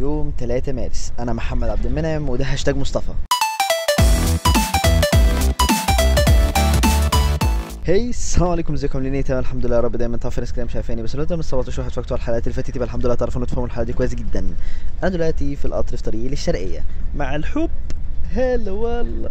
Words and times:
يوم 0.00 0.32
3 0.38 0.72
مارس. 0.72 1.12
أنا 1.18 1.32
محمد 1.32 1.68
عبد 1.68 1.86
المنعم 1.86 2.28
وده 2.28 2.44
هاشتاج 2.44 2.76
مصطفى. 2.76 3.12
هي 7.84 8.08
السلام 8.08 8.48
عليكم. 8.50 8.74
ازيكم 8.74 9.14
إيه 9.14 9.22
تمام 9.22 9.40
الحمد 9.40 9.66
لله 9.66 9.76
يا 9.76 9.80
رب 9.80 9.96
دايما 9.96 10.16
تعرفوا 10.16 10.40
ناس 10.40 10.52
كده 10.52 10.64
مش 10.64 10.72
شايفاني. 10.72 11.02
بس 11.02 11.16
لو 11.16 11.22
أنتوا 11.22 11.36
من 11.36 11.42
17 11.42 11.80
واحد 11.80 11.92
فاكتوا 11.92 12.16
على 12.16 12.20
الحلقات 12.20 12.42
اللي 12.42 12.54
فاتت 12.54 12.76
يبقى 12.76 12.86
الحمد 12.86 13.06
لله 13.06 13.14
تعرفوا 13.14 13.44
تفهموا 13.44 13.66
الحلقة 13.66 13.84
دي 13.84 13.92
كويس 13.92 14.14
جدا. 14.14 14.54
أنا 15.02 15.10
دلوقتي 15.10 15.56
في 15.56 15.64
القطر 15.64 15.96
في 15.96 16.02
طريقي 16.02 16.28
للشرقية. 16.28 16.84
مع 17.16 17.36
الحب. 17.36 17.70
هلا 18.32 18.70
والله. 18.70 19.30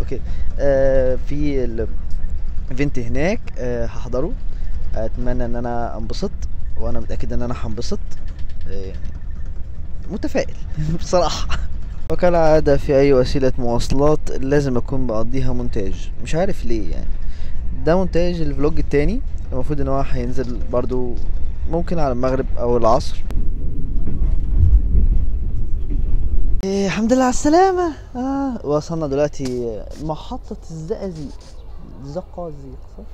okay. 0.00 0.20
آه 0.58 1.18
في 1.28 1.64
ال 1.64 1.86
event 1.86 2.98
هناك 2.98 3.40
آه 3.58 3.86
هحضره. 3.86 4.32
أتمنى 4.94 5.44
إن 5.44 5.56
أنا 5.56 5.98
أنبسط 5.98 6.30
وأنا 6.76 7.00
متأكد 7.00 7.32
إن 7.32 7.42
أنا 7.42 7.54
هنبسط. 7.64 8.00
آه 8.70 8.92
متفائل. 10.10 10.54
بصراحة. 11.00 11.58
وكالعادة 12.12 12.76
في 12.76 12.96
أي 12.96 13.12
وسيلة 13.12 13.52
مواصلات 13.58 14.30
لازم 14.30 14.76
أكون 14.76 15.06
بقضيها 15.06 15.52
مونتاج. 15.52 16.10
مش 16.22 16.34
عارف 16.34 16.64
ليه 16.64 16.90
يعني. 16.90 17.08
ده 17.84 17.96
مونتاج 17.96 18.40
الفلوج 18.40 18.78
التاني. 18.78 19.20
المفروض 19.52 19.80
إن 19.80 19.88
هو 19.88 20.00
هينزل 20.00 20.58
برضو 20.72 21.14
ممكن 21.70 21.98
على 21.98 22.12
المغرب 22.12 22.46
أو 22.58 22.76
العصر. 22.76 23.22
إيه 26.64 26.86
الحمد 26.86 27.12
لله 27.12 27.22
على 27.22 27.30
السلامة. 27.30 27.92
آه 28.16 28.66
وصلنا 28.66 29.06
دلوقتي 29.06 29.80
محطة 30.02 30.56
الزقازيق. 30.70 31.38
زقازيق 32.04 32.78
صح؟ 32.98 33.04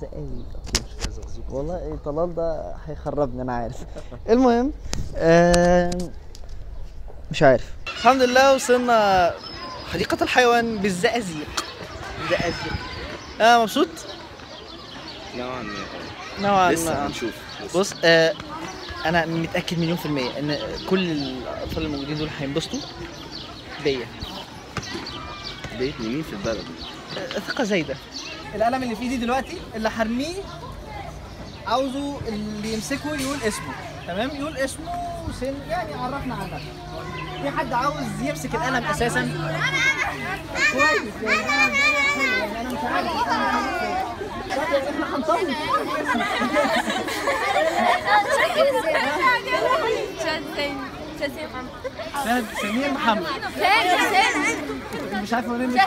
زقازيق. 0.00 1.44
والله 1.50 1.98
طلال 2.04 2.34
ده 2.34 2.74
هيخربني 2.86 3.42
أنا 3.42 3.52
عارف. 3.52 3.84
المهم 4.30 4.70
آه 5.16 5.90
مش 7.34 7.42
عارف. 7.42 7.64
الحمد 7.98 8.22
لله 8.22 8.54
وصلنا 8.54 9.34
حديقة 9.92 10.22
الحيوان 10.22 10.78
بالزقازيق. 10.78 11.46
زقازيق 12.30 12.72
آه 13.40 13.62
مبسوط؟ 13.62 13.88
نوعا 15.36 15.62
ما. 15.62 15.74
نوعا 16.40 16.72
لسه 16.72 16.94
ما. 16.94 17.06
هنشوف. 17.06 17.32
لسه. 17.64 17.78
بص 17.80 17.94
آه 18.04 18.34
أنا 19.06 19.26
متأكد 19.26 19.78
مليون 19.78 19.96
في 19.96 20.06
المية 20.06 20.38
إن 20.38 20.58
كل 20.90 21.10
الأطفال 21.10 21.82
الموجودين 21.82 22.18
دول 22.18 22.28
هينبسطوا 22.38 22.80
بيا. 23.84 24.06
بيت 25.78 26.00
مين 26.00 26.22
في 26.22 26.32
البلد؟ 26.32 26.64
آه، 27.18 27.38
ثقة 27.38 27.64
زايدة. 27.64 27.96
القلم 28.54 28.82
اللي 28.82 28.96
في 28.96 29.02
إيدي 29.02 29.16
دلوقتي 29.16 29.58
اللي 29.74 29.88
هرميه 29.88 30.42
عاوزه 31.66 32.20
اللي 32.28 32.72
يمسكه 32.72 33.14
يقول 33.14 33.38
اسمه. 33.42 33.74
تمام؟ 34.06 34.30
يقول 34.30 34.56
اسمه 34.56 34.92
سن 35.40 35.54
يعني 35.68 35.94
عرفنا 35.94 36.34
عنك. 36.34 36.60
في 37.42 37.50
حد 37.50 37.72
عاوز 37.72 37.94
يمسك 38.22 38.54
القلم 38.54 38.84
أساسا؟ 38.84 39.20
كويس 40.72 41.12
يعني 41.22 41.40
القلم 41.40 41.72
ده 41.72 41.88
حلو 41.88 42.44
يعني 42.44 42.60
أنا 42.60 42.70
مش 42.72 42.84
عارف 42.84 43.06
القلم 43.06 43.24
ده 43.26 43.82
إيه. 43.82 44.04
طب 44.56 44.88
إحنا 44.88 45.16
هنطول 45.16 45.54
شاهد 52.24 52.44
سمير 52.62 52.90
محمد. 52.92 53.26
مش 55.22 55.32
عارف 55.32 55.46
أقول 55.46 55.74
لك 55.74 55.80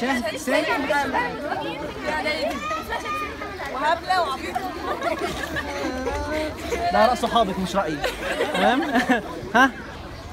شاهد 0.00 0.36
سامي 0.36 0.66
ده 6.92 7.06
رأي 7.06 7.16
صحابك 7.16 7.58
مش 7.58 7.76
رأيي. 7.76 7.96
تمام؟ 8.54 8.82
ها؟ 9.54 9.70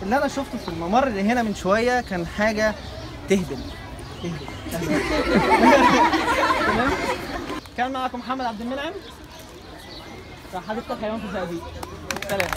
اللي 0.03 0.17
أنا 0.17 0.27
شفته 0.27 0.57
في 0.57 0.67
الممر 0.67 1.07
اللي 1.07 1.21
هنا 1.21 1.43
من 1.43 1.55
شوية 1.55 2.01
كان 2.01 2.27
حاجة 2.27 2.73
تهبل. 3.29 3.57
تهبل. 4.71 5.01
تمام؟ 6.67 6.89
كان 7.77 7.91
معكم 7.91 8.19
محمد 8.19 8.45
عبد 8.45 8.61
المنعم. 8.61 8.93
حديقه 10.69 10.93
الحيوان 10.93 11.19
في 11.19 11.25
الزقازيق 11.25 11.61
سلام. 12.29 12.49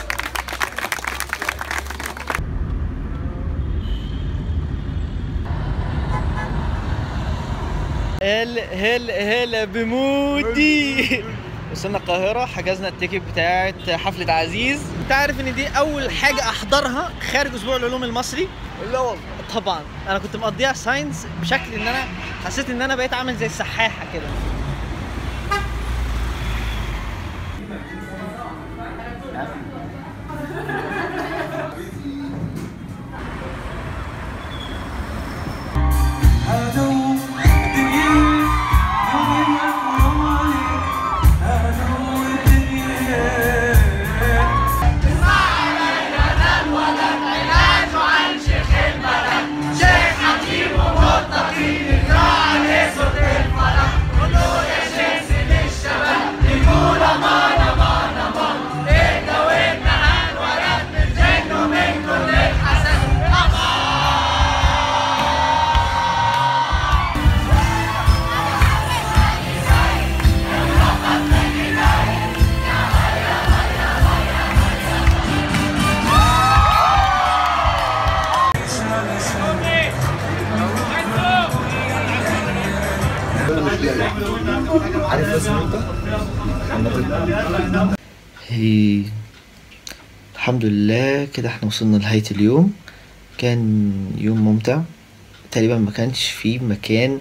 هل 8.22 8.58
هل 8.58 9.10
هل 9.10 9.66
بمودي 9.66 11.06
وصلنا 11.72 11.98
القاهرة 11.98 12.46
حجزنا 12.46 12.88
ال 12.88 12.93
ticket 12.93 13.22
بتاعت 13.32 13.90
حفلة 13.90 14.32
عزيز. 14.32 14.80
انت 15.02 15.12
عارف 15.12 15.40
إن 15.40 15.54
دي 15.54 15.66
أول 15.66 16.10
حاجة 16.10 16.40
أحضرها 16.40 17.12
خارج 17.32 17.54
أسبوع 17.54 17.76
العلوم 17.76 18.04
المصري؟ 18.04 18.48
لا 18.92 18.98
والله. 18.98 19.22
طبعا. 19.54 19.80
أنا 20.08 20.18
كنت 20.18 20.36
مقضيها 20.36 20.72
science 20.72 21.26
بشكل 21.40 21.74
إن 21.74 21.88
أنا 21.88 22.04
حسيت 22.44 22.70
إن 22.70 22.82
أنا 22.82 22.96
بقيت 22.96 23.14
عامل 23.14 23.36
زي 23.36 23.46
السحاحة 23.46 24.06
كده. 24.12 24.26
هي 88.48 89.02
الحمد 90.34 90.64
لله 90.64 91.24
كده 91.34 91.48
إحنا 91.48 91.68
وصلنا 91.68 91.96
لنهاية 91.96 92.22
اليوم. 92.30 92.72
كان 93.38 93.92
يوم 94.18 94.40
ممتع. 94.40 94.80
تقريبا 95.50 95.78
ما 95.78 95.90
كانش 95.90 96.24
فيه 96.28 96.58
مكان 96.58 97.20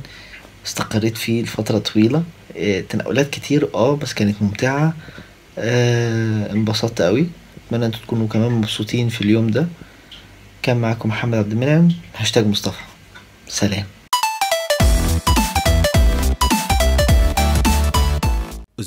استقريت 0.65 1.17
فيه 1.17 1.43
لفترة 1.43 1.77
طويلة. 1.77 2.23
آه، 2.57 2.81
تنقلات 2.81 3.29
كتير 3.29 3.69
آه 3.75 3.95
بس 3.95 4.13
كانت 4.13 4.41
ممتعة. 4.41 4.93
آه 5.57 6.51
انبسطت 6.51 7.01
قوي. 7.01 7.27
أتمنى 7.67 7.85
أنتوا 7.85 7.99
تكونوا 7.99 8.27
كمان 8.27 8.51
مبسوطين 8.51 9.09
في 9.09 9.21
اليوم 9.21 9.47
ده. 9.47 9.67
كان 10.61 10.77
معاكم 10.77 11.09
محمد 11.09 11.37
عبد 11.37 11.51
المنعم. 11.51 11.89
هاشتاج 12.17 12.47
مصطفى. 12.47 12.81
سلام. 13.47 13.85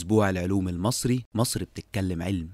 أسبوع 0.09 0.31
العلوم 0.31 0.69
المصري 0.69 1.25
مصر 1.35 1.65
بتتكلم 1.65 2.23
علم. 2.23 2.51